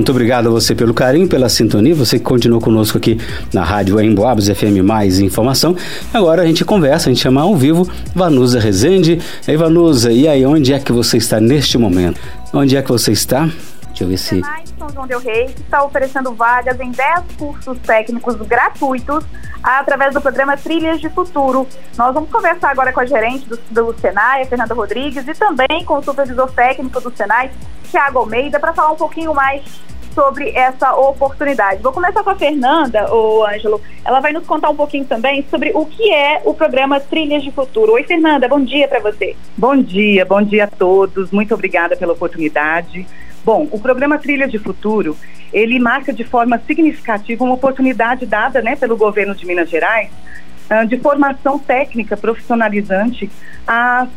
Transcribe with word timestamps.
Muito 0.00 0.12
obrigado 0.12 0.48
a 0.48 0.50
você 0.50 0.74
pelo 0.74 0.94
carinho, 0.94 1.28
pela 1.28 1.46
sintonia, 1.50 1.94
você 1.94 2.18
que 2.18 2.24
continuou 2.24 2.58
conosco 2.58 2.96
aqui 2.96 3.20
na 3.52 3.62
Rádio 3.62 4.00
Emboabas 4.00 4.48
FM 4.48 4.82
Mais 4.82 5.20
Informação. 5.20 5.76
Agora 6.10 6.40
a 6.40 6.46
gente 6.46 6.64
conversa, 6.64 7.10
a 7.10 7.12
gente 7.12 7.22
chama 7.22 7.42
ao 7.42 7.54
vivo 7.54 7.86
Vanusa 8.14 8.58
Rezende. 8.58 9.20
Ei, 9.46 9.58
Vanusa, 9.58 10.10
e 10.10 10.26
aí, 10.26 10.46
onde 10.46 10.72
é 10.72 10.78
que 10.78 10.90
você 10.90 11.18
está 11.18 11.38
neste 11.38 11.76
momento? 11.76 12.18
Onde 12.50 12.78
é 12.78 12.82
que 12.82 12.90
você 12.90 13.12
está? 13.12 13.46
Deixa 13.88 14.04
eu 14.04 14.08
ver 14.08 14.16
se. 14.16 14.40
São 14.78 14.88
João 14.88 15.06
Del 15.06 15.20
Rei 15.20 15.44
está 15.44 15.84
oferecendo 15.84 16.32
vagas 16.32 16.80
em 16.80 16.90
10 16.90 17.20
cursos 17.38 17.76
técnicos 17.80 18.36
gratuitos 18.36 19.22
através 19.62 20.14
do 20.14 20.20
programa 20.22 20.56
Trilhas 20.56 20.98
de 20.98 21.10
Futuro. 21.10 21.68
Nós 21.98 22.14
vamos 22.14 22.30
conversar 22.30 22.70
agora 22.70 22.90
com 22.90 23.00
a 23.00 23.04
gerente 23.04 23.46
do, 23.46 23.58
do 23.70 23.94
Senai, 24.00 24.44
a 24.44 24.46
Fernanda 24.46 24.72
Rodrigues, 24.72 25.28
e 25.28 25.34
também 25.34 25.84
com 25.84 25.98
o 25.98 26.02
supervisor 26.02 26.50
técnico 26.52 26.98
do 27.02 27.14
Senai, 27.14 27.50
Tiago 27.90 28.20
Almeida, 28.20 28.60
para 28.60 28.72
falar 28.72 28.92
um 28.92 28.96
pouquinho 28.96 29.34
mais 29.34 29.62
sobre 30.14 30.50
essa 30.50 30.94
oportunidade. 30.94 31.82
Vou 31.82 31.92
começar 31.92 32.22
com 32.22 32.30
a 32.30 32.34
Fernanda, 32.34 33.12
o 33.14 33.44
Ângelo. 33.44 33.80
Ela 34.04 34.20
vai 34.20 34.32
nos 34.32 34.46
contar 34.46 34.70
um 34.70 34.76
pouquinho 34.76 35.04
também 35.04 35.44
sobre 35.48 35.72
o 35.74 35.86
que 35.86 36.12
é 36.12 36.42
o 36.44 36.54
programa 36.54 37.00
Trilhas 37.00 37.42
de 37.42 37.50
Futuro. 37.50 37.92
Oi, 37.92 38.02
Fernanda, 38.04 38.48
bom 38.48 38.60
dia 38.60 38.88
para 38.88 39.00
você. 39.00 39.36
Bom 39.56 39.76
dia, 39.76 40.24
bom 40.24 40.42
dia 40.42 40.64
a 40.64 40.66
todos. 40.66 41.30
Muito 41.30 41.54
obrigada 41.54 41.96
pela 41.96 42.12
oportunidade. 42.12 43.06
Bom, 43.44 43.68
o 43.70 43.78
programa 43.78 44.18
Trilhas 44.18 44.50
de 44.50 44.58
Futuro, 44.58 45.16
ele 45.52 45.78
marca 45.78 46.12
de 46.12 46.24
forma 46.24 46.60
significativa 46.66 47.44
uma 47.44 47.54
oportunidade 47.54 48.26
dada 48.26 48.60
né, 48.60 48.76
pelo 48.76 48.96
governo 48.96 49.34
de 49.34 49.46
Minas 49.46 49.70
Gerais 49.70 50.10
de 50.86 50.96
formação 50.98 51.58
técnica 51.58 52.16
profissionalizante 52.16 53.28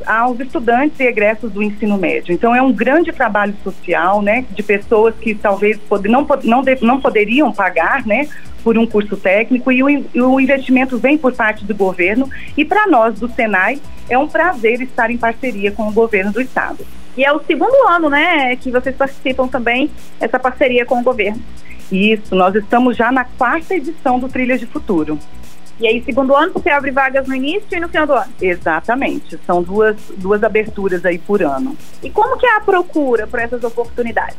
aos 0.06 0.40
estudantes 0.40 1.00
e 1.00 1.04
egressos 1.04 1.52
do 1.52 1.62
ensino 1.62 1.98
médio. 1.98 2.34
Então, 2.34 2.56
é 2.56 2.62
um 2.62 2.72
grande 2.72 3.12
trabalho 3.12 3.56
social, 3.64 4.22
né, 4.22 4.46
de 4.52 4.64
pessoas 4.64 5.16
que 5.16 5.36
talvez 5.36 5.80
não, 6.06 6.28
não, 6.44 6.64
não 6.82 7.02
poderiam 7.02 7.52
pagar, 7.52 8.06
né, 8.06 8.28
por 8.64 8.78
um 8.78 8.88
curso 8.88 9.18
técnico 9.18 9.72
e 9.72 9.84
o, 9.84 9.90
e 9.90 10.22
o 10.22 10.40
investimento 10.40 10.98
vem 10.98 11.18
por 11.18 11.34
parte 11.34 11.66
do 11.66 11.76
governo 11.76 12.30
e 12.56 12.64
para 12.64 12.88
nós 12.88 13.20
do 13.20 13.28
Senai 13.28 13.80
é 14.10 14.18
um 14.18 14.28
prazer 14.28 14.82
estar 14.82 15.12
em 15.12 15.18
parceria 15.18 15.72
com 15.72 15.88
o 15.88 15.92
governo 15.92 16.32
do 16.32 16.42
estado. 16.42 16.86
E 17.18 17.24
é 17.24 17.32
o 17.32 17.44
segundo 17.44 17.88
ano, 17.88 18.10
né, 18.10 18.56
que 18.56 18.72
vocês 18.72 18.96
participam 18.96 19.48
também 19.48 19.92
essa 20.20 20.40
parceria 20.40 20.86
com 20.86 21.00
o 21.00 21.04
governo. 21.04 21.42
Isso, 21.92 22.34
nós 22.34 22.56
estamos 22.56 22.98
já 22.98 23.12
na 23.12 23.24
quarta 23.24 23.76
edição 23.76 24.18
do 24.18 24.28
Trilhas 24.28 24.60
de 24.60 24.66
Futuro. 24.66 25.20
E 25.80 25.88
aí, 25.88 26.04
segundo 26.04 26.36
ano, 26.36 26.54
você 26.54 26.70
abre 26.70 26.92
vagas 26.92 27.28
no 27.28 27.36
início 27.36 27.68
e 27.72 27.80
no 27.80 27.90
final 27.90 28.06
do 28.06 28.14
ano? 28.14 28.32
Exatamente. 28.40 29.40
São 29.46 29.64
duas, 29.64 29.98
duas 30.18 30.44
aberturas 30.44 31.04
aí 31.06 31.18
por 31.18 31.42
ano. 31.42 31.76
E 32.02 32.10
como 32.10 32.38
que 32.38 32.46
é 32.46 32.58
a 32.58 32.62
procura 32.62 33.26
por 33.26 33.40
essas 33.40 33.64
oportunidades? 33.64 34.38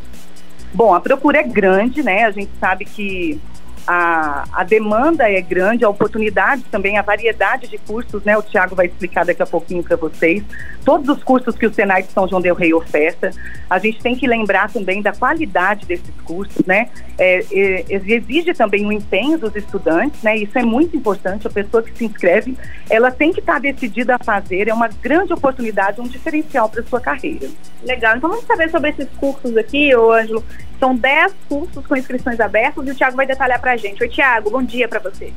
Bom, 0.72 0.94
a 0.94 1.00
procura 1.00 1.38
é 1.38 1.42
grande, 1.42 2.02
né? 2.02 2.24
A 2.24 2.30
gente 2.30 2.50
sabe 2.60 2.84
que 2.84 3.40
a, 3.86 4.44
a 4.52 4.64
demanda 4.64 5.30
é 5.30 5.40
grande, 5.40 5.84
a 5.84 5.88
oportunidade 5.88 6.62
também, 6.70 6.96
a 6.98 7.02
variedade 7.02 7.68
de 7.68 7.78
cursos, 7.78 8.22
né? 8.24 8.36
O 8.36 8.42
Tiago 8.42 8.74
vai 8.74 8.86
explicar 8.86 9.24
daqui 9.24 9.42
a 9.42 9.46
pouquinho 9.46 9.82
para 9.82 9.96
vocês. 9.96 10.42
Todos 10.84 11.08
os 11.08 11.22
cursos 11.22 11.54
que 11.56 11.66
o 11.66 11.72
Senai 11.72 12.02
de 12.02 12.12
São 12.12 12.26
João 12.26 12.40
del 12.40 12.54
Rei 12.54 12.72
oferta. 12.72 13.30
A 13.68 13.78
gente 13.78 14.00
tem 14.00 14.16
que 14.16 14.26
lembrar 14.26 14.70
também 14.70 15.02
da 15.02 15.12
qualidade 15.12 15.86
desses 15.86 16.14
cursos, 16.24 16.64
né? 16.66 16.88
É, 17.18 17.44
é, 17.52 17.84
exige 17.88 18.54
também 18.54 18.86
o 18.86 18.92
empenho 18.92 19.38
dos 19.38 19.54
estudantes, 19.54 20.22
né? 20.22 20.36
Isso 20.36 20.58
é 20.58 20.62
muito 20.62 20.96
importante. 20.96 21.46
A 21.46 21.50
pessoa 21.50 21.82
que 21.82 21.96
se 21.96 22.04
inscreve, 22.04 22.56
ela 22.88 23.10
tem 23.10 23.32
que 23.32 23.40
estar 23.40 23.54
tá 23.54 23.58
decidida 23.58 24.16
a 24.16 24.24
fazer. 24.24 24.68
É 24.68 24.74
uma 24.74 24.88
grande 24.88 25.32
oportunidade, 25.32 26.00
um 26.00 26.08
diferencial 26.08 26.68
para 26.68 26.82
sua 26.82 27.00
carreira. 27.00 27.48
Legal. 27.82 28.16
Então 28.16 28.30
vamos 28.30 28.46
saber 28.46 28.70
sobre 28.70 28.90
esses 28.90 29.08
cursos 29.18 29.56
aqui, 29.56 29.92
Ângelo. 29.94 30.42
São 30.78 30.94
10 30.94 31.34
cursos 31.48 31.86
com 31.86 31.96
inscrições 31.96 32.40
abertas 32.40 32.86
e 32.86 32.90
o 32.90 32.94
Tiago 32.94 33.16
vai 33.16 33.26
detalhar 33.26 33.60
para 33.60 33.73
gente. 33.76 34.02
Oi, 34.02 34.08
Tiago, 34.08 34.50
bom 34.50 34.62
dia 34.62 34.88
para 34.88 35.00
você. 35.00 35.32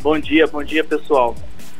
Bom 0.00 0.18
dia, 0.18 0.46
bom 0.46 0.62
dia, 0.62 0.82
pessoal. 0.82 1.34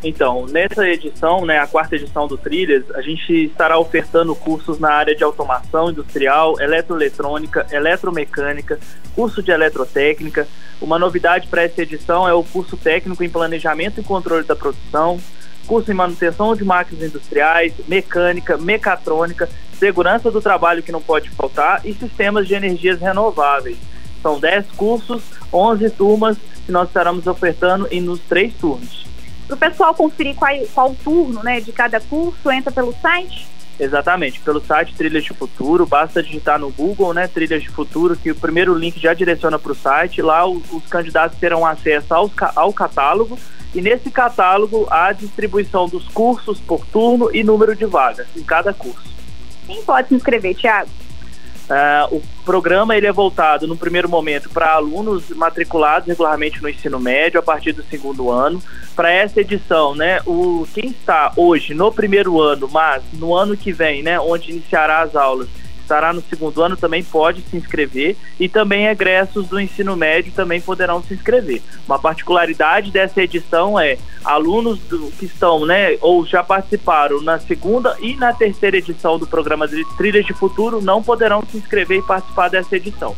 Então, 0.05 0.47
nessa 0.47 0.87
edição, 0.89 1.47
né, 1.47 1.59
a 1.59 1.67
quarta 1.67 1.95
edição 1.95 2.27
do 2.27 2.37
Trilhas, 2.37 2.85
a 2.95 3.01
gente 3.01 3.45
estará 3.45 3.79
ofertando 3.79 4.35
cursos 4.35 4.81
na 4.81 4.93
área 4.93 5.15
de 5.15 5.23
automação 5.23 5.91
industrial, 5.91 6.61
eletroeletrônica, 6.61 7.67
eletromecânica, 7.71 8.81
curso 9.15 9.41
de 9.41 9.53
eletrotécnica. 9.53 10.49
Uma 10.81 10.99
novidade 10.99 11.47
para 11.47 11.63
essa 11.63 11.83
edição 11.83 12.29
é 12.29 12.35
o 12.35 12.43
curso 12.43 12.77
técnico 12.77 13.23
em 13.23 13.31
planejamento 13.31 14.01
e 14.01 14.05
controle 14.05 14.45
da 14.45 14.57
produção, 14.57 15.21
curso 15.69 15.93
em 15.93 15.95
manutenção 15.95 16.57
de 16.57 16.65
máquinas 16.65 17.05
industriais, 17.05 17.73
mecânica, 17.87 18.57
mecatrônica, 18.57 19.49
segurança 19.79 20.33
do 20.33 20.41
trabalho 20.41 20.83
que 20.83 20.91
não 20.91 21.01
pode 21.01 21.31
faltar 21.31 21.81
e 21.85 21.95
sistemas 21.95 22.49
de 22.49 22.55
energias 22.55 23.01
renováveis. 23.01 23.79
São 24.23 24.39
10 24.39 24.67
cursos, 24.77 25.23
11 25.53 25.91
turmas 25.91 26.37
que 26.65 26.73
nós 26.73 26.89
estaremos 26.89 27.27
ofertando 27.27 27.89
em 27.91 28.01
nos 28.01 28.21
três 28.21 28.55
turnos. 28.55 29.05
Para 29.47 29.55
o 29.55 29.59
pessoal 29.59 29.95
conferir 29.95 30.37
qual, 30.37 30.53
qual 30.73 30.95
turno 31.03 31.43
né, 31.43 31.61
de 31.61 31.73
cada 31.73 32.01
curso, 32.01 32.51
entra 32.51 32.71
pelo 32.71 32.95
site? 33.03 33.47
Exatamente, 33.79 34.39
pelo 34.41 34.61
site 34.61 34.95
Trilhas 34.95 35.25
de 35.25 35.31
Futuro, 35.31 35.85
basta 35.85 36.23
digitar 36.23 36.59
no 36.59 36.71
Google, 36.71 37.13
né, 37.13 37.27
Trilhas 37.27 37.63
de 37.63 37.69
Futuro, 37.69 38.17
que 38.17 38.31
o 38.31 38.35
primeiro 38.35 38.75
link 38.75 39.01
já 39.01 39.13
direciona 39.13 39.59
para 39.59 39.73
o 39.73 39.75
site. 39.75 40.23
Lá 40.23 40.47
os, 40.47 40.63
os 40.71 40.87
candidatos 40.87 41.39
terão 41.39 41.67
acesso 41.67 42.15
ao, 42.15 42.31
ao 42.55 42.73
catálogo 42.73 43.39
e 43.75 43.81
nesse 43.81 44.11
catálogo 44.11 44.87
há 44.91 45.07
a 45.07 45.13
distribuição 45.13 45.89
dos 45.89 46.07
cursos 46.09 46.61
por 46.61 46.87
turno 46.87 47.35
e 47.35 47.43
número 47.43 47.75
de 47.75 47.87
vagas 47.87 48.27
em 48.37 48.43
cada 48.43 48.73
curso. 48.73 49.11
Quem 49.67 49.83
pode 49.83 50.09
se 50.09 50.15
inscrever, 50.15 50.55
Tiago? 50.55 50.91
Uh, 51.71 52.17
o 52.17 52.23
programa 52.45 52.97
ele 52.97 53.07
é 53.07 53.13
voltado, 53.13 53.67
no 53.67 53.77
primeiro 53.77 54.09
momento, 54.09 54.51
para 54.51 54.73
alunos 54.73 55.31
matriculados 55.31 56.09
regularmente 56.09 56.61
no 56.61 56.69
ensino 56.69 56.99
médio 56.99 57.41
a 57.41 57.43
partir 57.43 57.73
do 57.73 57.83
segundo 57.85 58.31
ano. 58.31 58.63
Para 58.95 59.11
essa 59.11 59.41
edição, 59.41 59.95
né, 59.95 60.21
o, 60.27 60.67
quem 60.75 60.91
está 60.91 61.33
hoje 61.37 61.73
no 61.73 61.91
primeiro 61.91 62.41
ano, 62.41 62.69
mas 62.71 63.03
no 63.15 63.35
ano 63.35 63.57
que 63.57 63.73
vem, 63.73 64.03
né, 64.03 64.21
onde 64.21 64.51
iniciará 64.51 65.01
as 65.01 65.17
aulas, 65.17 65.49
estará 65.83 66.13
no 66.13 66.23
segundo 66.23 66.63
ano 66.63 66.77
também 66.77 67.05
pode 67.05 67.43
se 67.43 67.57
inscrever 67.57 68.17
e 68.41 68.49
também 68.49 68.87
egressos 68.87 69.49
do 69.49 69.61
ensino 69.61 69.95
médio 69.97 70.33
também 70.33 70.61
poderão 70.61 71.03
se 71.03 71.13
inscrever. 71.13 71.61
Uma 71.87 71.99
particularidade 71.99 72.91
dessa 72.91 73.21
edição 73.21 73.79
é 73.79 73.99
alunos 74.25 74.79
do, 74.81 75.11
que 75.13 75.27
estão, 75.27 75.67
né, 75.67 75.97
ou 76.01 76.25
já 76.25 76.43
participaram 76.43 77.21
na 77.21 77.39
segunda 77.39 77.97
e 78.01 78.17
na 78.17 78.33
terceira 78.33 78.77
edição 78.77 79.19
do 79.19 79.27
programa 79.27 79.69
de 79.69 79.85
Trilhas 79.97 80.25
de 80.25 80.33
Futuro 80.33 80.81
não 80.81 81.03
poderão 81.03 81.43
se 81.51 81.59
inscrever 81.59 81.99
e 81.99 82.03
participar 82.03 82.49
dessa 82.49 82.77
edição. 82.77 83.15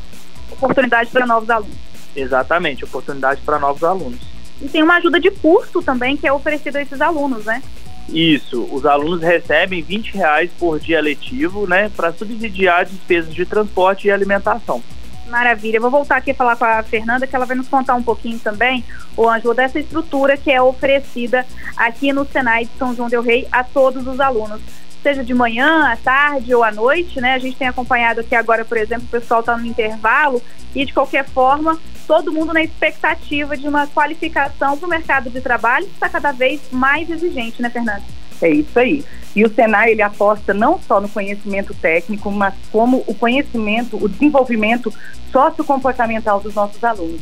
Oportunidade 0.51 1.11
para 1.11 1.27
novos 1.27 1.49
alunos. 1.51 1.77
Exatamente, 2.17 2.85
oportunidade 2.85 3.41
para 3.43 3.59
novos 3.59 3.83
alunos. 3.83 4.21
E 4.61 4.69
tem 4.69 4.83
uma 4.83 4.97
ajuda 4.97 5.19
de 5.19 5.31
custo 5.31 5.83
também 5.83 6.17
que 6.17 6.27
é 6.27 6.33
oferecida 6.33 6.79
a 6.79 6.83
esses 6.83 7.01
alunos, 7.01 7.45
né? 7.45 7.63
Isso, 8.09 8.69
os 8.71 8.85
alunos 8.85 9.23
recebem 9.23 9.83
20 9.83 10.15
reais 10.15 10.51
por 10.59 10.79
dia 10.79 11.01
letivo, 11.01 11.67
né, 11.67 11.91
para 11.97 12.13
subsidiar 12.13 12.85
despesas 12.85 13.35
de 13.35 13.47
transporte 13.47 14.09
e 14.09 14.11
alimentação. 14.11 14.83
Maravilha. 15.29 15.81
Vou 15.81 15.91
voltar 15.91 16.17
aqui 16.17 16.33
a 16.33 16.35
falar 16.35 16.57
com 16.57 16.65
a 16.65 16.83
Fernanda, 16.83 17.27
que 17.27 17.35
ela 17.35 17.47
vai 17.47 17.57
nos 17.57 17.69
contar 17.69 17.95
um 17.95 18.03
pouquinho 18.03 18.39
também, 18.39 18.85
o 19.17 19.29
Ângelo, 19.29 19.55
dessa 19.55 19.79
estrutura 19.81 20.37
que 20.37 20.51
é 20.51 20.61
oferecida 20.61 21.47
aqui 21.77 22.13
no 22.13 22.27
Senai 22.27 22.67
de 22.67 22.71
São 22.79 22.95
João 22.95 23.09
del 23.09 23.23
Rei 23.23 23.49
a 23.51 23.65
todos 23.65 24.07
os 24.07 24.21
alunos. 24.21 24.61
Seja 25.05 25.23
de 25.23 25.35
manhã, 25.35 25.93
à 25.93 25.99
tarde 25.99 26.55
ou 26.55 26.65
à 26.65 26.73
noite, 26.73 27.21
né? 27.21 27.35
A 27.35 27.39
gente 27.39 27.59
tem 27.59 27.69
acompanhado 27.69 28.21
aqui 28.21 28.35
agora, 28.35 28.65
por 28.65 28.79
exemplo, 28.79 29.05
o 29.05 29.11
pessoal 29.11 29.41
está 29.41 29.55
no 29.55 29.67
intervalo 29.67 30.43
e 30.75 30.83
de 30.87 30.95
qualquer 30.95 31.27
forma 31.27 31.79
todo 32.07 32.33
mundo 32.33 32.55
na 32.55 32.63
expectativa 32.63 33.55
de 33.55 33.69
uma 33.69 33.87
qualificação 33.87 34.79
para 34.79 34.87
o 34.87 34.89
mercado 34.89 35.29
de 35.29 35.43
trabalho 35.43 35.85
que 35.85 35.93
está 35.93 36.09
cada 36.09 36.33
vez 36.33 36.63
mais 36.73 37.11
exigente, 37.11 37.61
né, 37.61 37.69
Fernanda? 37.69 38.03
É 38.41 38.49
isso 38.49 38.79
aí. 38.79 39.05
E 39.35 39.45
o 39.45 39.53
Senai 39.53 39.93
ele 39.93 40.03
aposta 40.03 40.55
não 40.55 40.79
só 40.79 41.01
no 41.01 41.09
conhecimento 41.09 41.75
técnico, 41.75 42.31
mas 42.31 42.55
como 42.71 43.03
o 43.07 43.15
conhecimento, 43.15 44.03
o 44.03 44.09
desenvolvimento 44.09 44.93
sociocomportamental 45.33 46.41
dos 46.41 46.55
nossos 46.55 46.83
alunos. 46.85 47.21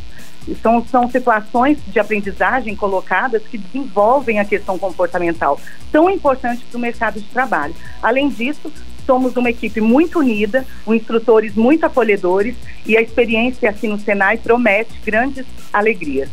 São, 0.61 0.85
são 0.85 1.09
situações 1.09 1.79
de 1.87 2.00
aprendizagem 2.00 2.75
colocadas 2.75 3.43
que 3.44 3.56
desenvolvem 3.56 4.41
a 4.41 4.44
questão 4.44 4.76
comportamental, 4.76 5.59
tão 5.91 6.11
importante 6.11 6.64
para 6.64 6.76
o 6.76 6.81
mercado 6.81 7.20
de 7.20 7.26
trabalho. 7.29 7.75
Além 8.03 8.29
disso, 8.29 8.70
somos 9.06 9.37
uma 9.37 9.50
equipe 9.50 9.81
muito 9.81 10.19
unida, 10.19 10.67
com 10.85 10.94
instrutores 10.94 11.55
muito 11.55 11.85
acolhedores 11.85 12.56
e 12.85 12.97
a 12.97 13.00
experiência 13.00 13.70
aqui 13.70 13.87
no 13.87 13.99
Senai 13.99 14.37
promete 14.37 15.00
grandes 15.05 15.47
alegrias. 15.73 16.29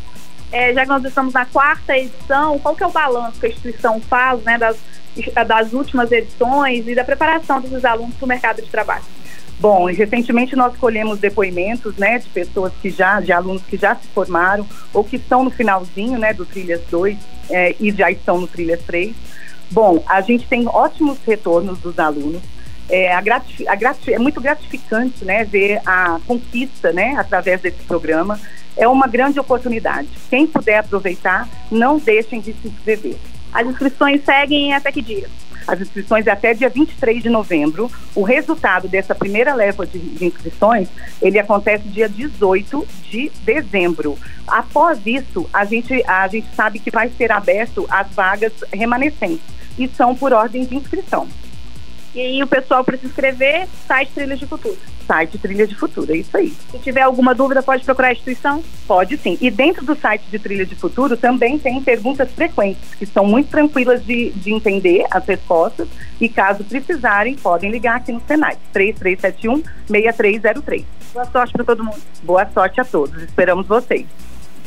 É, 0.51 0.73
já 0.73 0.81
que 0.83 0.89
nós 0.89 1.03
estamos 1.05 1.33
na 1.33 1.45
quarta 1.45 1.97
edição, 1.97 2.57
qual 2.59 2.75
que 2.75 2.83
é 2.83 2.87
o 2.87 2.91
balanço 2.91 3.39
que 3.39 3.45
a 3.45 3.49
instituição 3.49 4.01
faz 4.01 4.41
né, 4.43 4.57
das, 4.57 4.77
das 5.47 5.73
últimas 5.73 6.11
edições 6.11 6.87
e 6.87 6.95
da 6.95 7.03
preparação 7.03 7.61
dos 7.61 7.85
alunos 7.85 8.15
para 8.15 8.25
o 8.25 8.27
mercado 8.27 8.61
de 8.61 8.67
trabalho? 8.67 9.03
Bom, 9.59 9.85
recentemente 9.85 10.55
nós 10.55 10.75
colhemos 10.77 11.19
depoimentos, 11.19 11.95
né, 11.97 12.17
de 12.17 12.29
pessoas 12.29 12.71
que 12.81 12.89
já, 12.89 13.19
de 13.19 13.33
alunos 13.33 13.61
que 13.63 13.75
já 13.77 13.93
se 13.93 14.07
formaram 14.07 14.65
ou 14.93 15.03
que 15.03 15.17
estão 15.17 15.43
no 15.43 15.51
finalzinho, 15.51 16.17
né, 16.17 16.33
do 16.33 16.45
Trilhas 16.45 16.81
2 16.89 17.17
é, 17.49 17.75
e 17.79 17.91
já 17.91 18.09
estão 18.09 18.39
no 18.39 18.47
Trilhas 18.47 18.81
3. 18.83 19.13
Bom, 19.69 20.01
a 20.07 20.21
gente 20.21 20.47
tem 20.47 20.65
ótimos 20.67 21.19
retornos 21.27 21.77
dos 21.79 21.99
alunos 21.99 22.41
é, 22.89 23.13
a 23.13 23.19
a 23.19 24.11
é 24.11 24.19
muito 24.19 24.41
gratificante 24.41 25.23
né, 25.23 25.43
ver 25.43 25.79
a 25.85 26.19
conquista 26.25 26.91
né, 26.91 27.15
através 27.17 27.61
desse 27.61 27.83
programa. 27.83 28.39
É 28.75 28.87
uma 28.87 29.07
grande 29.07 29.39
oportunidade. 29.39 30.07
Quem 30.29 30.47
puder 30.47 30.79
aproveitar, 30.79 31.47
não 31.69 31.97
deixem 31.97 32.39
de 32.39 32.53
se 32.53 32.67
inscrever. 32.67 33.17
As 33.53 33.67
inscrições 33.67 34.23
seguem 34.23 34.73
até 34.73 34.91
que 34.91 35.01
dia? 35.01 35.27
As 35.67 35.81
inscrições 35.81 36.25
é 36.25 36.31
até 36.31 36.53
dia 36.53 36.69
23 36.69 37.21
de 37.21 37.29
novembro. 37.29 37.91
O 38.15 38.23
resultado 38.23 38.87
dessa 38.87 39.13
primeira 39.13 39.53
leva 39.53 39.85
de, 39.85 39.99
de 39.99 40.25
inscrições, 40.25 40.87
ele 41.21 41.37
acontece 41.37 41.87
dia 41.89 42.09
18 42.09 42.87
de 43.03 43.31
dezembro. 43.43 44.17
Após 44.47 44.99
isso, 45.05 45.47
a 45.53 45.65
gente, 45.65 46.03
a 46.07 46.27
gente 46.27 46.47
sabe 46.55 46.79
que 46.79 46.89
vai 46.89 47.09
ser 47.09 47.31
aberto 47.31 47.85
as 47.89 48.07
vagas 48.15 48.53
remanescentes 48.71 49.45
e 49.77 49.87
são 49.89 50.15
por 50.15 50.33
ordem 50.33 50.65
de 50.65 50.75
inscrição. 50.75 51.27
E 52.13 52.21
aí 52.21 52.41
o 52.41 52.47
pessoal 52.47 52.83
para 52.83 52.97
se 52.97 53.05
inscrever, 53.05 53.67
site 53.87 54.11
Trilhas 54.13 54.39
de 54.39 54.47
Futuro. 54.47 54.75
Site 55.05 55.37
Trilhas 55.37 55.69
de 55.69 55.75
Futuro, 55.75 56.11
é 56.11 56.17
isso 56.17 56.35
aí. 56.35 56.51
Se 56.71 56.79
tiver 56.79 57.01
alguma 57.01 57.35
dúvida, 57.35 57.61
pode 57.61 57.83
procurar 57.83 58.07
a 58.09 58.11
instituição? 58.11 58.63
Pode 58.87 59.15
sim. 59.17 59.37
E 59.39 59.51
dentro 59.51 59.85
do 59.85 59.95
site 59.95 60.23
de 60.29 60.39
Trilhas 60.39 60.67
de 60.67 60.75
Futuro 60.75 61.15
também 61.15 61.59
tem 61.59 61.81
perguntas 61.81 62.31
frequentes, 62.31 62.95
que 62.95 63.05
são 63.05 63.23
muito 63.25 63.49
tranquilas 63.49 64.03
de, 64.03 64.31
de 64.31 64.51
entender 64.51 65.05
as 65.11 65.23
respostas. 65.25 65.87
E 66.19 66.27
caso 66.27 66.63
precisarem, 66.63 67.35
podem 67.35 67.69
ligar 67.71 67.97
aqui 67.97 68.11
no 68.11 68.21
Senai, 68.27 68.57
3371-6303. 68.73 70.85
Boa 71.13 71.25
sorte 71.25 71.53
para 71.53 71.63
todo 71.63 71.83
mundo. 71.83 72.01
Boa 72.23 72.47
sorte 72.47 72.81
a 72.81 72.85
todos. 72.85 73.21
Esperamos 73.23 73.67
vocês. 73.67 74.07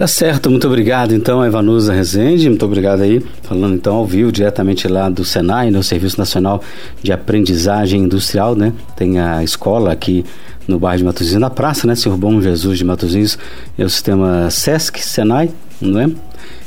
Tá 0.00 0.06
certo, 0.06 0.48
muito 0.48 0.66
obrigado 0.66 1.12
então, 1.12 1.44
Evanusa 1.44 1.92
Rezende, 1.92 2.48
muito 2.48 2.64
obrigado 2.64 3.02
aí, 3.02 3.20
falando 3.42 3.74
então 3.74 3.96
ao 3.96 4.06
vivo, 4.06 4.32
diretamente 4.32 4.88
lá 4.88 5.10
do 5.10 5.26
Senai, 5.26 5.70
no 5.70 5.82
Serviço 5.82 6.18
Nacional 6.18 6.62
de 7.02 7.12
Aprendizagem 7.12 8.04
Industrial, 8.04 8.56
né? 8.56 8.72
Tem 8.96 9.20
a 9.20 9.44
escola 9.44 9.92
aqui 9.92 10.24
no 10.70 10.78
bairro 10.78 10.98
de 10.98 11.04
Matosinhos, 11.04 11.40
na 11.40 11.50
praça, 11.50 11.86
né? 11.86 11.94
Senhor 11.94 12.16
Bom 12.16 12.40
Jesus 12.40 12.78
de 12.78 12.84
Matosinhos, 12.84 13.38
é 13.76 13.84
o 13.84 13.90
sistema 13.90 14.48
SESC, 14.50 15.00
Senai, 15.00 15.50
não 15.80 16.00
é? 16.00 16.10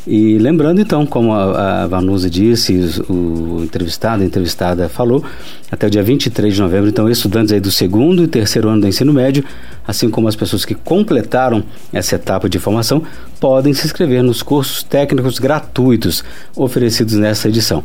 E 0.05 0.37
lembrando 0.37 0.81
então, 0.81 1.05
como 1.05 1.31
a, 1.31 1.83
a 1.83 1.87
Vanusa 1.87 2.29
disse, 2.29 2.73
o, 3.07 3.13
o 3.13 3.63
entrevistado, 3.63 4.21
a 4.21 4.25
entrevistada 4.25 4.89
falou, 4.89 5.23
até 5.71 5.87
o 5.87 5.89
dia 5.89 6.03
23 6.03 6.53
de 6.53 6.61
novembro, 6.61 6.89
então 6.89 7.09
estudantes 7.09 7.53
aí 7.53 7.61
do 7.61 7.71
segundo 7.71 8.21
e 8.21 8.27
terceiro 8.27 8.67
ano 8.67 8.81
do 8.81 8.87
ensino 8.87 9.13
médio, 9.13 9.45
assim 9.87 10.09
como 10.09 10.27
as 10.27 10.35
pessoas 10.35 10.65
que 10.65 10.75
completaram 10.75 11.63
essa 11.93 12.15
etapa 12.15 12.49
de 12.49 12.59
formação, 12.59 13.01
podem 13.39 13.73
se 13.73 13.85
inscrever 13.85 14.21
nos 14.21 14.43
cursos 14.43 14.83
técnicos 14.83 15.39
gratuitos 15.39 16.21
oferecidos 16.53 17.13
nessa 17.13 17.47
edição. 17.47 17.81